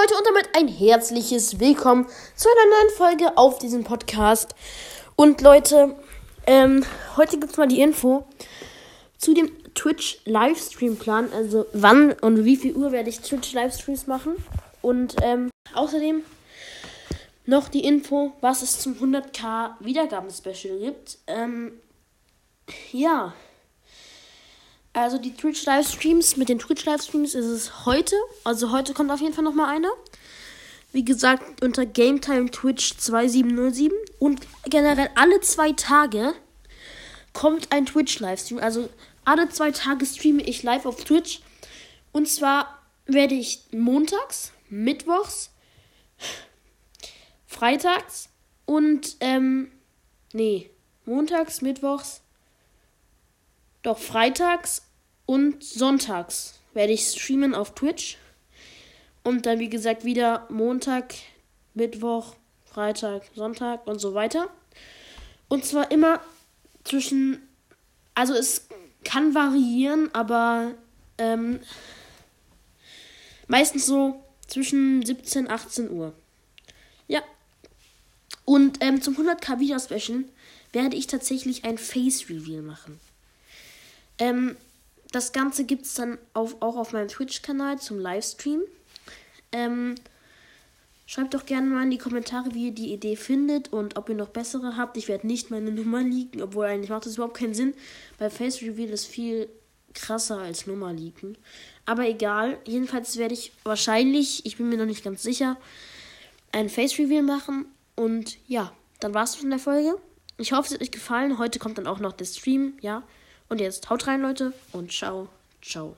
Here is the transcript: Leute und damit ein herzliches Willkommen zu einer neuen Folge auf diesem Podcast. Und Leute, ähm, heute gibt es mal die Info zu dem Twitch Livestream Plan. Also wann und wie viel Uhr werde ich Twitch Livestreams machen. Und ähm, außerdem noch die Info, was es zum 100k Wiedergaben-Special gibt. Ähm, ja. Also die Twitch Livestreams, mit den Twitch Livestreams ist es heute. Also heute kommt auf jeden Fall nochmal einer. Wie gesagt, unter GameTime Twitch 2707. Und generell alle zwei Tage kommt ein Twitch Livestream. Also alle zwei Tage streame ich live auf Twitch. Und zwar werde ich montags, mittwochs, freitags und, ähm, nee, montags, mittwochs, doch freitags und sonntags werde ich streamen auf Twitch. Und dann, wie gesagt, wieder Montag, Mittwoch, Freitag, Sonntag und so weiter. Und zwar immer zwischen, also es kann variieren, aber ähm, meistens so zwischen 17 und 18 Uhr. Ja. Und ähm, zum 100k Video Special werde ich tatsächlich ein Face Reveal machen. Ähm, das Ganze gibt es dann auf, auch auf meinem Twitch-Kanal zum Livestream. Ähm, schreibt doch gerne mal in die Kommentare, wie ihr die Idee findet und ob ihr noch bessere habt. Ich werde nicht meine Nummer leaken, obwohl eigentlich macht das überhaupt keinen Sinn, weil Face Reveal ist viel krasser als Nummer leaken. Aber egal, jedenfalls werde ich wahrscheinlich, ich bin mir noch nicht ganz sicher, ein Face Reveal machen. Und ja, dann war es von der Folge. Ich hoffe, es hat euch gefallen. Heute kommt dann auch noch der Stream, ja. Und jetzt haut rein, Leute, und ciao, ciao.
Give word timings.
Leute 0.00 0.14
und 0.16 0.26
damit 0.26 0.48
ein 0.56 0.66
herzliches 0.66 1.60
Willkommen 1.60 2.06
zu 2.34 2.48
einer 2.48 2.70
neuen 2.70 2.96
Folge 2.96 3.38
auf 3.38 3.60
diesem 3.60 3.84
Podcast. 3.84 4.56
Und 5.14 5.40
Leute, 5.40 5.94
ähm, 6.48 6.84
heute 7.16 7.38
gibt 7.38 7.52
es 7.52 7.58
mal 7.58 7.68
die 7.68 7.80
Info 7.80 8.26
zu 9.18 9.34
dem 9.34 9.52
Twitch 9.74 10.18
Livestream 10.24 10.96
Plan. 10.96 11.32
Also 11.32 11.66
wann 11.72 12.10
und 12.12 12.44
wie 12.44 12.56
viel 12.56 12.74
Uhr 12.74 12.90
werde 12.90 13.08
ich 13.08 13.20
Twitch 13.20 13.52
Livestreams 13.52 14.08
machen. 14.08 14.34
Und 14.82 15.14
ähm, 15.22 15.50
außerdem 15.74 16.24
noch 17.46 17.68
die 17.68 17.84
Info, 17.84 18.32
was 18.40 18.62
es 18.62 18.80
zum 18.80 18.94
100k 18.94 19.74
Wiedergaben-Special 19.78 20.76
gibt. 20.80 21.18
Ähm, 21.28 21.80
ja. 22.90 23.32
Also 24.94 25.18
die 25.18 25.34
Twitch 25.34 25.66
Livestreams, 25.66 26.36
mit 26.36 26.48
den 26.48 26.60
Twitch 26.60 26.84
Livestreams 26.84 27.34
ist 27.34 27.46
es 27.46 27.84
heute. 27.84 28.14
Also 28.44 28.70
heute 28.70 28.94
kommt 28.94 29.10
auf 29.10 29.20
jeden 29.20 29.34
Fall 29.34 29.42
nochmal 29.42 29.74
einer. 29.74 29.90
Wie 30.92 31.04
gesagt, 31.04 31.64
unter 31.64 31.84
GameTime 31.84 32.48
Twitch 32.52 32.96
2707. 32.96 33.92
Und 34.20 34.46
generell 34.66 35.10
alle 35.16 35.40
zwei 35.40 35.72
Tage 35.72 36.34
kommt 37.32 37.72
ein 37.72 37.86
Twitch 37.86 38.20
Livestream. 38.20 38.60
Also 38.60 38.88
alle 39.24 39.48
zwei 39.48 39.72
Tage 39.72 40.06
streame 40.06 40.42
ich 40.42 40.62
live 40.62 40.86
auf 40.86 41.02
Twitch. 41.02 41.40
Und 42.12 42.28
zwar 42.28 42.78
werde 43.06 43.34
ich 43.34 43.64
montags, 43.72 44.52
mittwochs, 44.68 45.50
freitags 47.48 48.28
und, 48.64 49.16
ähm, 49.18 49.72
nee, 50.32 50.70
montags, 51.04 51.62
mittwochs, 51.62 52.20
doch 53.84 53.98
freitags 53.98 54.82
und 55.26 55.62
sonntags 55.62 56.58
werde 56.72 56.92
ich 56.92 57.06
streamen 57.06 57.54
auf 57.54 57.74
Twitch. 57.74 58.18
Und 59.22 59.46
dann, 59.46 59.58
wie 59.60 59.70
gesagt, 59.70 60.04
wieder 60.04 60.46
Montag, 60.50 61.14
Mittwoch, 61.74 62.34
Freitag, 62.64 63.22
Sonntag 63.34 63.86
und 63.86 64.00
so 64.00 64.12
weiter. 64.14 64.50
Und 65.48 65.64
zwar 65.64 65.90
immer 65.90 66.20
zwischen, 66.82 67.40
also 68.14 68.34
es 68.34 68.66
kann 69.04 69.34
variieren, 69.34 70.12
aber 70.14 70.72
ähm, 71.18 71.60
meistens 73.46 73.86
so 73.86 74.22
zwischen 74.46 75.04
17 75.04 75.46
und 75.46 75.50
18 75.52 75.90
Uhr. 75.90 76.12
Ja. 77.06 77.22
Und 78.44 78.78
ähm, 78.82 79.00
zum 79.00 79.16
100k 79.16 79.60
Video 79.60 79.78
Special 79.78 80.24
werde 80.72 80.96
ich 80.96 81.06
tatsächlich 81.06 81.64
ein 81.64 81.78
Face 81.78 82.28
Reveal 82.28 82.62
machen. 82.62 82.98
Ähm, 84.18 84.56
das 85.12 85.32
Ganze 85.32 85.64
gibt 85.64 85.86
es 85.86 85.94
dann 85.94 86.18
auf, 86.32 86.56
auch 86.60 86.76
auf 86.76 86.92
meinem 86.92 87.08
Twitch-Kanal 87.08 87.78
zum 87.78 87.98
Livestream. 87.98 88.62
Ähm, 89.52 89.94
schreibt 91.06 91.34
doch 91.34 91.46
gerne 91.46 91.68
mal 91.68 91.84
in 91.84 91.90
die 91.90 91.98
Kommentare, 91.98 92.54
wie 92.54 92.66
ihr 92.66 92.74
die 92.74 92.92
Idee 92.92 93.16
findet 93.16 93.72
und 93.72 93.96
ob 93.96 94.08
ihr 94.08 94.14
noch 94.14 94.30
bessere 94.30 94.76
habt. 94.76 94.96
Ich 94.96 95.08
werde 95.08 95.26
nicht 95.26 95.50
meine 95.50 95.70
Nummer 95.70 96.02
leaken, 96.02 96.42
obwohl 96.42 96.66
eigentlich 96.66 96.90
macht 96.90 97.06
das 97.06 97.14
überhaupt 97.14 97.36
keinen 97.36 97.54
Sinn, 97.54 97.74
weil 98.18 98.30
Face 98.30 98.62
Reveal 98.62 98.90
ist 98.90 99.06
viel 99.06 99.48
krasser 99.94 100.38
als 100.38 100.66
Nummer 100.66 100.92
leaken. 100.92 101.38
Aber 101.86 102.08
egal, 102.08 102.58
jedenfalls 102.66 103.16
werde 103.16 103.34
ich 103.34 103.52
wahrscheinlich, 103.62 104.44
ich 104.46 104.56
bin 104.56 104.68
mir 104.68 104.76
noch 104.78 104.86
nicht 104.86 105.04
ganz 105.04 105.22
sicher, 105.22 105.56
ein 106.52 106.68
Face 106.68 106.98
Reveal 106.98 107.22
machen. 107.22 107.66
Und 107.94 108.38
ja, 108.48 108.72
dann 109.00 109.14
war 109.14 109.24
es 109.24 109.36
von 109.36 109.50
der 109.50 109.58
Folge. 109.58 109.96
Ich 110.38 110.52
hoffe, 110.52 110.66
es 110.68 110.74
hat 110.74 110.82
euch 110.82 110.90
gefallen. 110.90 111.38
Heute 111.38 111.58
kommt 111.58 111.78
dann 111.78 111.86
auch 111.86 112.00
noch 112.00 112.12
der 112.12 112.24
Stream, 112.24 112.74
ja. 112.80 113.04
Und 113.48 113.60
jetzt 113.60 113.90
haut 113.90 114.06
rein, 114.06 114.22
Leute, 114.22 114.52
und 114.72 114.92
ciao, 114.92 115.28
ciao. 115.62 115.96